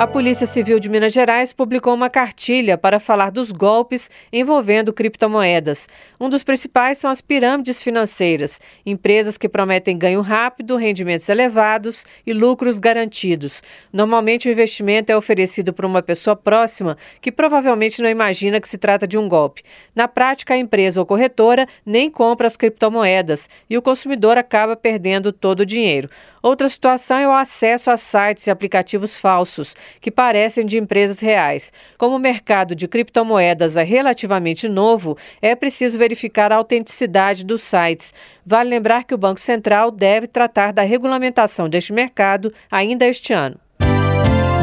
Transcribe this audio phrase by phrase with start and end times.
[0.00, 5.86] A Polícia Civil de Minas Gerais publicou uma cartilha para falar dos golpes envolvendo criptomoedas.
[6.18, 12.32] Um dos principais são as pirâmides financeiras, empresas que prometem ganho rápido, rendimentos elevados e
[12.32, 13.62] lucros garantidos.
[13.92, 18.78] Normalmente, o investimento é oferecido por uma pessoa próxima que provavelmente não imagina que se
[18.78, 19.62] trata de um golpe.
[19.94, 25.30] Na prática, a empresa ou corretora nem compra as criptomoedas e o consumidor acaba perdendo
[25.30, 26.08] todo o dinheiro.
[26.42, 31.72] Outra situação é o acesso a sites e aplicativos falsos, que parecem de empresas reais.
[31.96, 38.12] Como o mercado de criptomoedas é relativamente novo, é preciso verificar a autenticidade dos sites.
[38.44, 43.58] Vale lembrar que o Banco Central deve tratar da regulamentação deste mercado ainda este ano.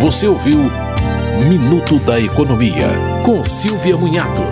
[0.00, 0.58] Você ouviu
[1.48, 2.88] Minuto da Economia,
[3.24, 4.42] com Silvia Munhato.